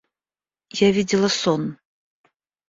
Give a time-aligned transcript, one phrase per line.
[0.79, 1.77] Я видела сон.